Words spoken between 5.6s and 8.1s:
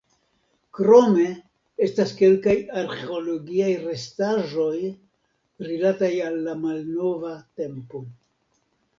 rilataj al la malnova tempo.